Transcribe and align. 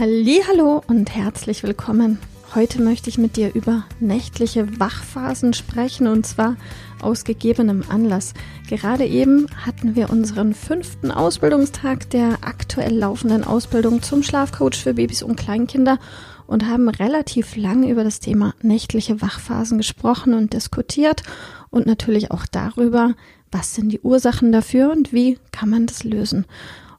Hallo 0.00 0.80
und 0.86 1.12
herzlich 1.12 1.64
willkommen. 1.64 2.20
Heute 2.54 2.80
möchte 2.80 3.10
ich 3.10 3.18
mit 3.18 3.34
dir 3.34 3.52
über 3.56 3.82
nächtliche 3.98 4.78
Wachphasen 4.78 5.54
sprechen 5.54 6.06
und 6.06 6.24
zwar 6.24 6.56
aus 7.02 7.24
gegebenem 7.24 7.82
Anlass. 7.88 8.32
Gerade 8.68 9.04
eben 9.04 9.48
hatten 9.66 9.96
wir 9.96 10.10
unseren 10.10 10.54
fünften 10.54 11.10
Ausbildungstag 11.10 12.10
der 12.10 12.38
aktuell 12.42 12.96
laufenden 12.96 13.42
Ausbildung 13.42 14.00
zum 14.00 14.22
Schlafcoach 14.22 14.76
für 14.76 14.94
Babys 14.94 15.24
und 15.24 15.34
Kleinkinder 15.34 15.98
und 16.46 16.68
haben 16.68 16.88
relativ 16.88 17.56
lange 17.56 17.90
über 17.90 18.04
das 18.04 18.20
Thema 18.20 18.54
nächtliche 18.62 19.20
Wachphasen 19.20 19.78
gesprochen 19.78 20.32
und 20.32 20.52
diskutiert 20.52 21.24
und 21.70 21.86
natürlich 21.86 22.30
auch 22.30 22.46
darüber, 22.46 23.16
was 23.50 23.74
sind 23.74 23.88
die 23.88 24.00
Ursachen 24.00 24.52
dafür 24.52 24.92
und 24.92 25.12
wie 25.12 25.40
kann 25.50 25.70
man 25.70 25.86
das 25.86 26.04
lösen. 26.04 26.46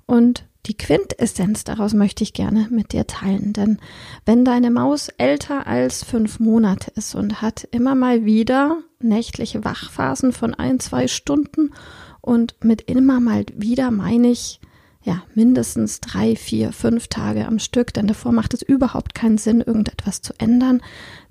Und 0.06 0.44
die 0.70 0.78
Quintessenz 0.78 1.64
daraus 1.64 1.94
möchte 1.94 2.24
ich 2.24 2.32
gerne 2.32 2.68
mit 2.70 2.94
dir 2.94 3.08
teilen, 3.08 3.54
denn 3.54 3.80
wenn 4.26 4.46
deine 4.46 4.70
Maus 4.70 5.10
älter 5.18 5.66
als 5.66 6.04
fünf 6.04 6.40
Monate 6.40 6.92
ist 6.96 7.16
und 7.16 7.42
hat 7.42 7.68
immer 7.72 7.96
mal 7.96 8.24
wieder 8.24 8.78
nächtliche 9.00 9.66
Wachphasen 9.66 10.32
von 10.32 10.54
ein, 10.54 10.80
zwei 10.80 11.08
Stunden 11.08 11.72
und 12.22 12.56
mit 12.64 12.84
immer 12.84 13.20
mal 13.20 13.46
wieder 13.56 13.90
meine 13.90 14.30
ich 14.30 14.60
ja 15.02 15.24
mindestens 15.34 16.02
drei, 16.02 16.36
vier, 16.36 16.72
fünf 16.72 17.08
Tage 17.08 17.48
am 17.48 17.58
Stück, 17.58 17.92
denn 17.94 18.06
davor 18.06 18.32
macht 18.32 18.54
es 18.54 18.62
überhaupt 18.62 19.16
keinen 19.16 19.40
Sinn, 19.40 19.62
irgendetwas 19.62 20.22
zu 20.22 20.34
ändern, 20.38 20.82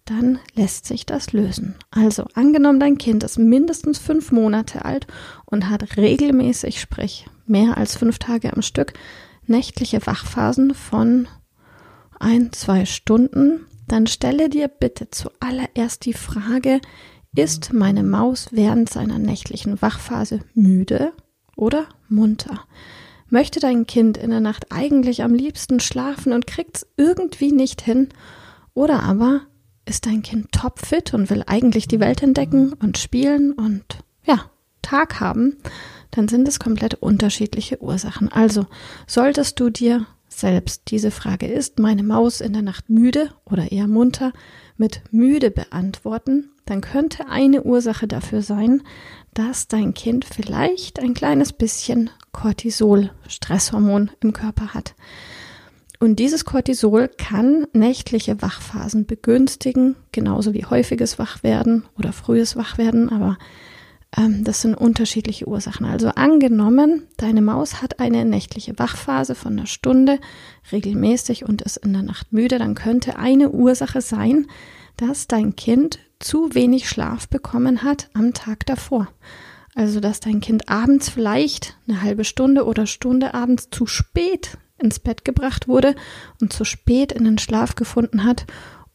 dann 0.05 0.41
lässt 0.55 0.87
sich 0.87 1.07
das 1.07 1.33
lösen. 1.33 1.77
Also 1.93 2.25
angenommen, 2.35 2.81
dein 2.81 2.99
Kind 2.99 3.23
ist 3.23 3.39
mindestens 3.39 3.99
fünf 3.99 4.33
Monate 4.33 4.85
alt 4.85 5.07
und 5.45 5.69
hat 5.69 5.97
regelmäßig, 5.97 6.81
sprich 6.81 7.27
mehr 7.47 7.77
als 7.77 7.97
fünf 7.97 8.19
Tage 8.19 8.53
am 8.53 8.63
Stück, 8.63 8.95
nächtliche 9.49 10.07
Wachphasen 10.07 10.75
von 10.75 11.29
ein, 12.19 12.53
zwei 12.53 12.85
Stunden, 12.85 13.67
dann 13.87 14.07
stelle 14.07 14.49
dir 14.49 14.69
bitte 14.69 15.11
zuallererst 15.11 16.05
die 16.05 16.13
Frage, 16.13 16.81
ist 17.35 17.73
meine 17.73 18.03
Maus 18.03 18.49
während 18.51 18.91
seiner 18.91 19.19
nächtlichen 19.19 19.81
Wachphase 19.81 20.41
müde 20.55 21.13
oder 21.57 21.87
munter? 22.09 22.65
Möchte 23.29 23.61
dein 23.61 23.87
Kind 23.87 24.17
in 24.17 24.31
der 24.31 24.41
Nacht 24.41 24.73
eigentlich 24.73 25.23
am 25.23 25.35
liebsten 25.35 25.81
schlafen 25.81 26.33
und 26.33 26.47
kriegt's 26.47 26.87
irgendwie 26.97 27.53
nicht 27.53 27.83
hin? 27.83 28.09
Oder 28.75 29.03
aber 29.03 29.43
ist 29.85 30.07
dein 30.07 30.23
Kind 30.23 30.51
topfit 30.53 31.15
und 31.15 31.31
will 31.31 31.45
eigentlich 31.47 31.87
die 31.89 32.01
Welt 32.01 32.23
entdecken 32.23 32.73
und 32.73 32.99
spielen 32.99 33.53
und 33.53 33.85
ja, 34.25 34.51
Tag 34.83 35.21
haben? 35.21 35.59
Dann 36.11 36.29
sind 36.29 36.49
es 36.49 36.59
komplett 36.59 36.95
unterschiedliche 36.95 37.83
Ursachen. 37.83 38.31
Also 38.31 38.67
solltest 39.07 39.61
du 39.61 39.71
dir 39.71 40.07
selbst 40.29 40.83
diese 40.89 41.11
Frage 41.11 41.47
ist 41.47 41.79
meine 41.79 42.03
Maus 42.03 42.41
in 42.41 42.53
der 42.53 42.63
Nacht 42.63 42.89
müde 42.91 43.31
oder 43.45 43.73
eher 43.73 43.89
munter 43.89 44.33
mit 44.77 45.03
müde 45.11 45.51
beantworten, 45.51 46.51
dann 46.67 46.81
könnte 46.81 47.29
eine 47.29 47.65
Ursache 47.65 48.07
dafür 48.07 48.43
sein, 48.43 48.83
dass 49.35 49.69
dein 49.69 49.95
Kind 49.95 50.25
vielleicht 50.25 51.01
ein 51.01 51.15
kleines 51.15 51.53
bisschen 51.53 52.11
Cortisol, 52.33 53.11
Stresshormon 53.27 54.11
im 54.21 54.33
Körper 54.33 54.75
hat. 54.75 54.95
Und 55.99 56.21
dieses 56.21 56.45
Cortisol 56.45 57.09
kann 57.09 57.67
nächtliche 57.73 58.41
Wachphasen 58.41 59.07
begünstigen, 59.07 59.97
genauso 60.13 60.55
wie 60.55 60.65
häufiges 60.65 61.19
Wachwerden 61.19 61.85
oder 61.99 62.13
frühes 62.13 62.57
Wachwerden, 62.57 63.09
aber 63.09 63.39
ähm, 64.17 64.45
das 64.45 64.63
sind 64.63 64.75
unterschiedliche 64.75 65.47
Ursachen. 65.47 65.87
Also 65.87 66.09
angenommen, 66.09 67.05
deine 67.17 67.43
Maus 67.43 67.83
hat 67.83 68.01
eine 68.01 68.25
nächtliche 68.25 68.79
Wachphase 68.79 69.35
von 69.35 69.53
einer 69.53 69.67
Stunde 69.67 70.19
regelmäßig 70.73 71.45
und 71.45 71.63
ist 71.63 71.79
in 71.79 71.93
der 71.93 72.03
Nacht 72.03 72.33
müde, 72.33 72.59
dann 72.59 72.75
könnte 72.75 73.19
eine 73.19 73.51
Ursache 73.51 74.01
sein, 74.01 74.47
dass 74.97 75.29
dein 75.29 75.57
Kind 75.57 75.99
zu 76.19 76.55
wenig 76.55 76.89
Schlaf 76.89 77.29
bekommen 77.29 77.83
hat 77.83 78.11
am 78.15 78.35
Tag 78.35 78.67
davor. 78.67 79.09
Also, 79.75 80.01
dass 80.01 80.19
dein 80.19 80.41
Kind 80.41 80.69
abends 80.69 81.09
vielleicht 81.09 81.77
eine 81.87 82.03
halbe 82.03 82.25
Stunde 82.25 82.65
oder 82.65 82.87
Stunde 82.87 83.35
abends 83.35 83.69
zu 83.71 83.87
spät 83.87 84.59
ins 84.79 84.99
Bett 84.99 85.25
gebracht 85.25 85.69
wurde 85.69 85.95
und 86.41 86.53
zu 86.53 86.65
spät 86.65 87.13
in 87.13 87.25
den 87.25 87.39
Schlaf 87.39 87.75
gefunden 87.77 88.25
hat 88.25 88.47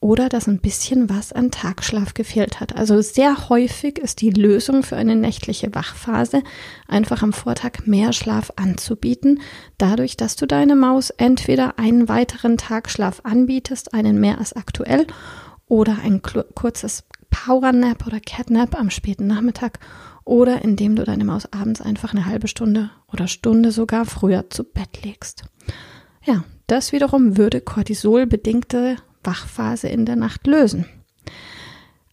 oder 0.03 0.28
dass 0.28 0.47
ein 0.47 0.59
bisschen 0.59 1.09
was 1.09 1.31
an 1.31 1.50
Tagschlaf 1.50 2.14
gefehlt 2.14 2.59
hat. 2.59 2.75
Also 2.75 3.02
sehr 3.02 3.47
häufig 3.47 3.97
ist 3.97 4.19
die 4.19 4.31
Lösung 4.31 4.84
für 4.84 4.97
eine 4.97 5.16
nächtliche 5.16 5.74
Wachphase 5.74 6.44
einfach 6.90 7.24
am 7.24 7.31
Vortag 7.31 7.86
mehr 7.86 8.12
Schlaf 8.12 8.52
anzubieten, 8.58 9.40
dadurch, 9.78 10.18
dass 10.18 10.36
du 10.36 10.46
deine 10.46 10.75
Maus 10.75 11.09
entweder 11.09 11.80
einen 11.80 12.09
weiteren 12.09 12.58
Tagschlaf 12.58 13.22
anbietest, 13.24 13.94
einen 13.94 14.19
mehr 14.19 14.40
als 14.40 14.52
aktuell, 14.53 15.08
oder 15.68 16.00
ein 16.03 16.22
kurzes 16.22 17.06
Powernap 17.30 18.06
oder 18.06 18.20
Catnap 18.20 18.78
am 18.78 18.90
späten 18.90 19.28
Nachmittag 19.28 19.80
oder 20.25 20.64
indem 20.64 20.97
du 20.97 21.06
deine 21.06 21.24
Maus 21.24 21.52
abends 21.53 21.81
einfach 21.81 22.12
eine 22.12 22.25
halbe 22.25 22.50
Stunde 22.50 22.91
oder 23.12 23.28
Stunde 23.28 23.72
sogar 23.72 24.03
früher 24.03 24.50
zu 24.50 24.66
Bett 24.66 25.03
legst. 25.06 25.46
Ja, 26.25 26.44
das 26.68 26.91
wiederum 26.91 27.38
würde 27.38 27.62
Cortisol-bedingte 27.62 28.97
Wachphase 29.23 29.88
in 29.88 30.06
der 30.06 30.16
Nacht 30.16 30.47
lösen. 30.47 30.85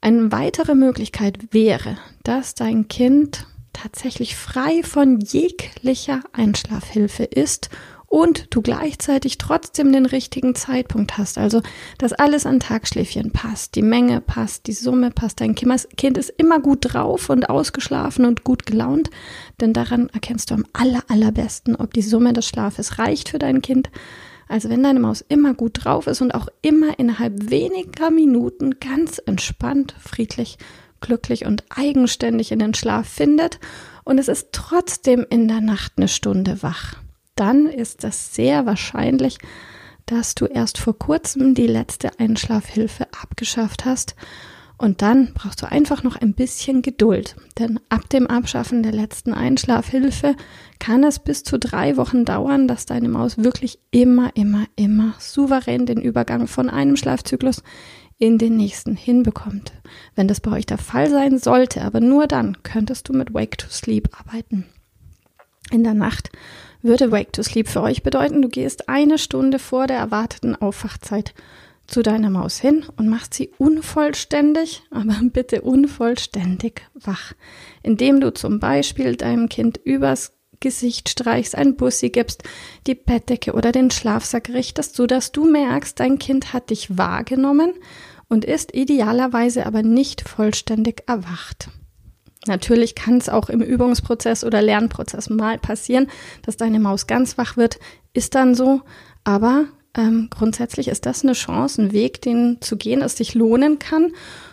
Eine 0.00 0.32
weitere 0.32 0.74
Möglichkeit 0.74 1.52
wäre, 1.52 1.98
dass 2.22 2.54
dein 2.54 2.88
Kind 2.88 3.46
tatsächlich 3.72 4.36
frei 4.36 4.82
von 4.82 5.20
jeglicher 5.20 6.20
Einschlafhilfe 6.32 7.24
ist 7.24 7.70
und 8.10 8.48
du 8.50 8.60
gleichzeitig 8.60 9.38
trotzdem 9.38 9.92
den 9.92 10.04
richtigen 10.04 10.56
Zeitpunkt 10.56 11.16
hast. 11.16 11.38
Also, 11.38 11.62
dass 11.96 12.12
alles 12.12 12.44
an 12.44 12.58
Tagschläfchen 12.58 13.30
passt, 13.30 13.76
die 13.76 13.82
Menge 13.82 14.20
passt, 14.20 14.66
die 14.66 14.72
Summe 14.72 15.12
passt. 15.12 15.40
Dein 15.40 15.54
Kind 15.54 16.18
ist 16.18 16.30
immer 16.36 16.58
gut 16.60 16.92
drauf 16.92 17.30
und 17.30 17.48
ausgeschlafen 17.48 18.24
und 18.24 18.42
gut 18.42 18.66
gelaunt, 18.66 19.10
denn 19.60 19.72
daran 19.72 20.08
erkennst 20.08 20.50
du 20.50 20.54
am 20.54 20.66
aller, 20.72 21.04
allerbesten, 21.08 21.76
ob 21.76 21.94
die 21.94 22.02
Summe 22.02 22.32
des 22.32 22.46
Schlafes 22.46 22.98
reicht 22.98 23.28
für 23.28 23.38
dein 23.38 23.62
Kind 23.62 23.90
also 24.50 24.68
wenn 24.68 24.82
deine 24.82 24.98
Maus 24.98 25.24
immer 25.28 25.54
gut 25.54 25.84
drauf 25.84 26.08
ist 26.08 26.20
und 26.20 26.34
auch 26.34 26.48
immer 26.60 26.98
innerhalb 26.98 27.50
weniger 27.50 28.10
Minuten 28.10 28.80
ganz 28.80 29.22
entspannt, 29.24 29.94
friedlich, 30.00 30.58
glücklich 31.00 31.46
und 31.46 31.64
eigenständig 31.70 32.50
in 32.50 32.58
den 32.58 32.74
Schlaf 32.74 33.08
findet 33.08 33.60
und 34.02 34.18
es 34.18 34.26
ist 34.26 34.48
trotzdem 34.50 35.24
in 35.30 35.46
der 35.46 35.60
Nacht 35.60 35.92
eine 35.96 36.08
Stunde 36.08 36.64
wach, 36.64 36.96
dann 37.36 37.66
ist 37.66 38.02
das 38.02 38.34
sehr 38.34 38.66
wahrscheinlich, 38.66 39.38
dass 40.06 40.34
du 40.34 40.46
erst 40.46 40.78
vor 40.78 40.98
kurzem 40.98 41.54
die 41.54 41.68
letzte 41.68 42.18
Einschlafhilfe 42.18 43.06
abgeschafft 43.22 43.84
hast 43.84 44.16
und 44.80 45.02
dann 45.02 45.34
brauchst 45.34 45.60
du 45.60 45.70
einfach 45.70 46.02
noch 46.02 46.16
ein 46.16 46.32
bisschen 46.32 46.80
Geduld, 46.80 47.36
denn 47.58 47.78
ab 47.90 48.08
dem 48.08 48.26
Abschaffen 48.26 48.82
der 48.82 48.92
letzten 48.92 49.34
Einschlafhilfe 49.34 50.34
kann 50.78 51.04
es 51.04 51.18
bis 51.18 51.44
zu 51.44 51.58
drei 51.58 51.98
Wochen 51.98 52.24
dauern, 52.24 52.66
dass 52.66 52.86
deine 52.86 53.10
Maus 53.10 53.36
wirklich 53.36 53.78
immer, 53.90 54.34
immer, 54.36 54.64
immer 54.76 55.12
souverän 55.18 55.84
den 55.84 56.00
Übergang 56.00 56.46
von 56.46 56.70
einem 56.70 56.96
Schlafzyklus 56.96 57.62
in 58.16 58.38
den 58.38 58.56
nächsten 58.56 58.96
hinbekommt. 58.96 59.74
Wenn 60.14 60.28
das 60.28 60.40
bei 60.40 60.52
euch 60.52 60.64
der 60.64 60.78
Fall 60.78 61.10
sein 61.10 61.38
sollte, 61.38 61.82
aber 61.82 62.00
nur 62.00 62.26
dann 62.26 62.62
könntest 62.62 63.06
du 63.10 63.12
mit 63.12 63.34
Wake 63.34 63.58
to 63.58 63.68
Sleep 63.68 64.08
arbeiten. 64.18 64.64
In 65.70 65.84
der 65.84 65.94
Nacht 65.94 66.30
würde 66.80 67.12
Wake 67.12 67.34
to 67.34 67.42
Sleep 67.42 67.68
für 67.68 67.82
euch 67.82 68.02
bedeuten, 68.02 68.40
du 68.40 68.48
gehst 68.48 68.88
eine 68.88 69.18
Stunde 69.18 69.58
vor 69.58 69.86
der 69.86 69.98
erwarteten 69.98 70.56
Aufwachzeit 70.56 71.34
zu 71.90 72.02
deiner 72.02 72.30
Maus 72.30 72.58
hin 72.58 72.84
und 72.96 73.08
machst 73.08 73.34
sie 73.34 73.50
unvollständig, 73.58 74.82
aber 74.90 75.16
bitte 75.22 75.62
unvollständig 75.62 76.82
wach, 76.94 77.32
indem 77.82 78.20
du 78.20 78.32
zum 78.32 78.60
Beispiel 78.60 79.16
deinem 79.16 79.48
Kind 79.48 79.78
übers 79.82 80.32
Gesicht 80.60 81.08
streichst, 81.08 81.54
ein 81.54 81.76
Bussi 81.76 82.10
gibst, 82.10 82.42
die 82.86 82.94
Bettdecke 82.94 83.54
oder 83.54 83.72
den 83.72 83.90
Schlafsack 83.90 84.50
richtest, 84.50 84.94
so 84.94 85.06
dass 85.06 85.32
du 85.32 85.50
merkst, 85.50 85.98
dein 85.98 86.18
Kind 86.18 86.52
hat 86.52 86.68
dich 86.68 86.98
wahrgenommen 86.98 87.72
und 88.28 88.44
ist 88.44 88.74
idealerweise 88.74 89.64
aber 89.64 89.82
nicht 89.82 90.28
vollständig 90.28 91.02
erwacht. 91.06 91.70
Natürlich 92.46 92.94
kann 92.94 93.18
es 93.18 93.28
auch 93.28 93.50
im 93.50 93.60
Übungsprozess 93.60 94.44
oder 94.44 94.62
Lernprozess 94.62 95.28
mal 95.30 95.58
passieren, 95.58 96.08
dass 96.42 96.56
deine 96.56 96.80
Maus 96.80 97.06
ganz 97.06 97.36
wach 97.36 97.56
wird, 97.56 97.78
ist 98.12 98.34
dann 98.34 98.54
so, 98.54 98.82
aber 99.24 99.66
ähm, 99.96 100.28
grundsätzlich 100.30 100.88
ist 100.88 101.06
das 101.06 101.24
eine 101.24 101.32
Chance, 101.32 101.82
ein 101.82 101.92
Weg, 101.92 102.22
den 102.22 102.58
zu 102.60 102.76
gehen, 102.76 103.02
es 103.02 103.16
sich 103.16 103.34
lohnen 103.34 103.78
kann. 103.78 104.12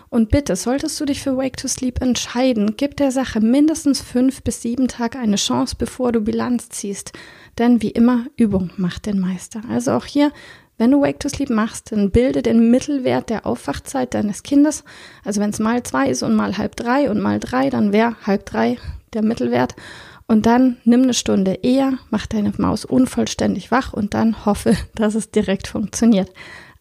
Und 0.09 0.29
bitte, 0.29 0.55
solltest 0.55 0.99
du 0.99 1.05
dich 1.05 1.21
für 1.21 1.35
Wake 1.35 1.57
to 1.57 1.67
Sleep 1.67 2.01
entscheiden, 2.01 2.75
gib 2.77 2.95
der 2.95 3.11
Sache 3.11 3.41
mindestens 3.41 4.01
fünf 4.01 4.41
bis 4.41 4.61
sieben 4.61 4.87
Tage 4.87 5.19
eine 5.19 5.35
Chance, 5.35 5.75
bevor 5.77 6.11
du 6.11 6.21
Bilanz 6.21 6.69
ziehst. 6.69 7.11
Denn 7.57 7.81
wie 7.81 7.91
immer, 7.91 8.25
Übung 8.37 8.71
macht 8.77 9.05
den 9.05 9.19
Meister. 9.19 9.61
Also 9.69 9.91
auch 9.91 10.05
hier, 10.05 10.31
wenn 10.77 10.91
du 10.91 11.01
Wake 11.01 11.19
to 11.19 11.27
Sleep 11.27 11.49
machst, 11.49 11.91
dann 11.91 12.11
bilde 12.11 12.41
den 12.41 12.71
Mittelwert 12.71 13.29
der 13.29 13.45
Aufwachzeit 13.45 14.13
deines 14.13 14.43
Kindes. 14.43 14.83
Also 15.25 15.41
wenn 15.41 15.49
es 15.49 15.59
mal 15.59 15.83
zwei 15.83 16.09
ist 16.09 16.23
und 16.23 16.35
mal 16.35 16.57
halb 16.57 16.75
drei 16.75 17.09
und 17.09 17.19
mal 17.19 17.39
drei, 17.39 17.69
dann 17.69 17.91
wäre 17.91 18.15
halb 18.25 18.45
drei 18.45 18.77
der 19.13 19.23
Mittelwert. 19.23 19.75
Und 20.27 20.45
dann 20.45 20.77
nimm 20.83 21.03
eine 21.03 21.13
Stunde 21.13 21.59
eher, 21.63 21.93
mach 22.09 22.27
deine 22.27 22.51
Maus 22.57 22.83
unvollständig 22.83 23.71
wach 23.71 23.93
und 23.93 24.13
dann 24.13 24.45
hoffe, 24.45 24.75
dass 24.95 25.15
es 25.15 25.31
direkt 25.31 25.67
funktioniert. 25.67 26.31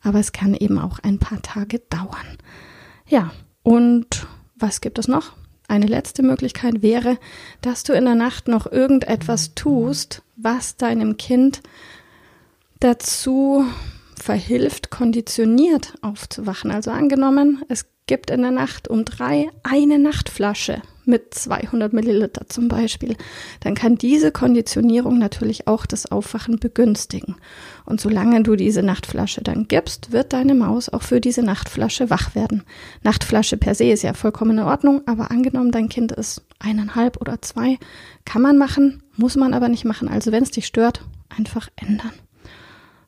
Aber 0.03 0.19
es 0.19 0.33
kann 0.33 0.55
eben 0.55 0.79
auch 0.79 0.99
ein 0.99 1.19
paar 1.19 1.41
Tage 1.43 1.79
dauern. 1.79 2.39
Ja, 3.09 3.31
und 3.63 4.27
was 4.57 4.81
gibt 4.81 4.99
es 4.99 5.07
noch? 5.07 5.33
Eine 5.69 5.87
letzte 5.87 6.23
Möglichkeit 6.23 6.83
wäre, 6.83 7.19
dass 7.61 7.83
du 7.83 7.93
in 7.93 8.05
der 8.05 8.15
Nacht 8.15 8.49
noch 8.49 8.71
irgendetwas 8.71 9.55
tust, 9.55 10.23
was 10.37 10.77
deinem 10.77 11.17
Kind 11.17 11.61
dazu 12.81 13.65
verhilft, 14.21 14.91
konditioniert 14.91 15.95
aufzuwachen. 16.03 16.71
Also 16.71 16.91
angenommen, 16.91 17.65
es 17.69 17.87
gibt 18.07 18.31
in 18.31 18.43
der 18.43 18.51
Nacht 18.51 18.89
um 18.89 19.05
drei 19.05 19.51
eine 19.63 19.99
Nachtflasche 19.99 20.83
mit 21.07 21.35
200 21.35 21.93
Milliliter 21.93 22.49
zum 22.49 22.69
Beispiel, 22.69 23.17
dann 23.61 23.75
kann 23.75 23.97
diese 23.97 24.33
Konditionierung 24.33 25.19
natürlich 25.19 25.67
auch 25.67 25.87
das 25.87 26.11
Aufwachen 26.11 26.59
begünstigen. 26.59 27.37
Und 27.85 28.01
solange 28.01 28.43
du 28.43 28.57
diese 28.57 28.83
Nachtflasche 28.83 29.43
dann 29.43 29.69
gibst, 29.69 30.13
wird 30.13 30.33
deine 30.33 30.55
Maus 30.55 30.89
auch 30.89 31.03
für 31.03 31.21
diese 31.21 31.43
Nachtflasche 31.43 32.11
wach 32.11 32.35
werden. 32.35 32.65
Nachtflasche 33.03 33.57
per 33.57 33.75
se 33.75 33.85
ist 33.85 34.03
ja 34.03 34.15
vollkommen 34.15 34.59
in 34.59 34.65
Ordnung, 34.65 35.03
aber 35.07 35.31
angenommen, 35.31 35.71
dein 35.71 35.89
Kind 35.89 36.13
ist 36.13 36.43
eineinhalb 36.59 37.21
oder 37.21 37.41
zwei, 37.43 37.79
kann 38.25 38.43
man 38.43 38.59
machen, 38.59 39.03
muss 39.17 39.37
man 39.37 39.55
aber 39.55 39.69
nicht 39.69 39.85
machen. 39.85 40.09
Also 40.09 40.33
wenn 40.33 40.43
es 40.43 40.51
dich 40.51 40.67
stört, 40.67 41.03
einfach 41.29 41.69
ändern. 41.77 42.13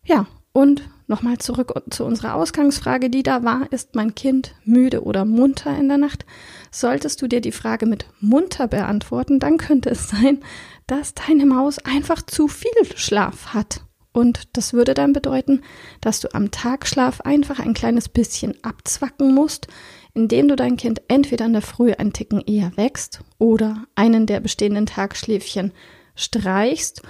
Ja, 0.04 0.26
und 0.58 0.82
nochmal 1.06 1.38
zurück 1.38 1.72
zu 1.88 2.04
unserer 2.04 2.34
Ausgangsfrage, 2.34 3.10
die 3.10 3.22
da 3.22 3.44
war, 3.44 3.70
ist 3.70 3.94
mein 3.94 4.16
Kind 4.16 4.56
müde 4.64 5.04
oder 5.04 5.24
munter 5.24 5.78
in 5.78 5.86
der 5.86 5.98
Nacht? 5.98 6.26
Solltest 6.72 7.22
du 7.22 7.28
dir 7.28 7.40
die 7.40 7.52
Frage 7.52 7.86
mit 7.86 8.06
munter 8.18 8.66
beantworten, 8.66 9.38
dann 9.38 9.56
könnte 9.56 9.88
es 9.88 10.08
sein, 10.08 10.40
dass 10.88 11.14
deine 11.14 11.46
Maus 11.46 11.78
einfach 11.78 12.22
zu 12.22 12.48
viel 12.48 12.72
Schlaf 12.96 13.54
hat. 13.54 13.82
Und 14.10 14.56
das 14.56 14.72
würde 14.72 14.94
dann 14.94 15.12
bedeuten, 15.12 15.62
dass 16.00 16.18
du 16.18 16.34
am 16.34 16.50
Tagschlaf 16.50 17.20
einfach 17.20 17.60
ein 17.60 17.72
kleines 17.72 18.08
bisschen 18.08 18.56
abzwacken 18.64 19.32
musst, 19.32 19.68
indem 20.12 20.48
du 20.48 20.56
dein 20.56 20.76
Kind 20.76 21.02
entweder 21.06 21.46
in 21.46 21.52
der 21.52 21.62
Früh 21.62 21.92
ein 21.92 22.12
Ticken 22.12 22.40
eher 22.40 22.76
wächst 22.76 23.20
oder 23.38 23.84
einen 23.94 24.26
der 24.26 24.40
bestehenden 24.40 24.86
Tagschläfchen 24.86 25.70
streichst 26.16 27.02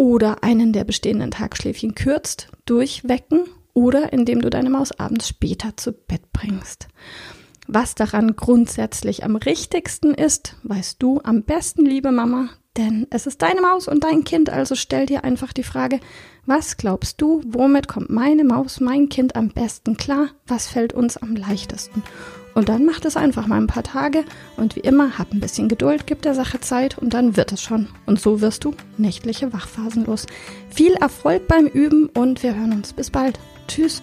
oder 0.00 0.42
einen 0.42 0.72
der 0.72 0.84
bestehenden 0.84 1.30
Tagschläfchen 1.30 1.94
kürzt 1.94 2.48
durch 2.64 3.06
Wecken 3.06 3.40
oder 3.74 4.14
indem 4.14 4.40
du 4.40 4.48
deine 4.48 4.70
Maus 4.70 4.98
abends 4.98 5.28
später 5.28 5.76
zu 5.76 5.92
Bett 5.92 6.32
bringst. 6.32 6.88
Was 7.66 7.96
daran 7.96 8.34
grundsätzlich 8.34 9.24
am 9.24 9.36
richtigsten 9.36 10.14
ist, 10.14 10.56
weißt 10.62 11.02
du 11.02 11.20
am 11.22 11.42
besten, 11.42 11.84
liebe 11.84 12.12
Mama, 12.12 12.48
denn 12.78 13.08
es 13.10 13.26
ist 13.26 13.42
deine 13.42 13.60
Maus 13.60 13.88
und 13.88 14.02
dein 14.02 14.24
Kind, 14.24 14.48
also 14.48 14.74
stell 14.74 15.04
dir 15.04 15.22
einfach 15.22 15.52
die 15.52 15.64
Frage, 15.64 16.00
was 16.50 16.76
glaubst 16.76 17.20
du, 17.22 17.42
womit 17.46 17.86
kommt 17.86 18.10
meine 18.10 18.42
Maus, 18.42 18.80
mein 18.80 19.08
Kind 19.08 19.36
am 19.36 19.50
besten 19.50 19.96
klar, 19.96 20.30
was 20.48 20.66
fällt 20.66 20.92
uns 20.92 21.16
am 21.16 21.36
leichtesten? 21.36 22.02
Und 22.54 22.68
dann 22.68 22.84
macht 22.84 23.04
es 23.04 23.16
einfach 23.16 23.46
mal 23.46 23.58
ein 23.60 23.68
paar 23.68 23.84
Tage 23.84 24.24
und 24.56 24.74
wie 24.74 24.80
immer, 24.80 25.16
hab 25.16 25.32
ein 25.32 25.38
bisschen 25.38 25.68
Geduld, 25.68 26.08
gib 26.08 26.22
der 26.22 26.34
Sache 26.34 26.60
Zeit 26.60 26.98
und 26.98 27.14
dann 27.14 27.36
wird 27.36 27.52
es 27.52 27.62
schon. 27.62 27.86
Und 28.04 28.18
so 28.18 28.40
wirst 28.40 28.64
du 28.64 28.74
nächtliche 28.98 29.52
Wachphasen 29.52 30.06
los. 30.06 30.26
Viel 30.70 30.94
Erfolg 30.94 31.46
beim 31.46 31.66
Üben 31.66 32.08
und 32.08 32.42
wir 32.42 32.56
hören 32.56 32.72
uns. 32.72 32.94
Bis 32.94 33.10
bald. 33.10 33.38
Tschüss. 33.68 34.02